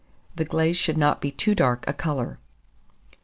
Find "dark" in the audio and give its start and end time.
1.53-1.83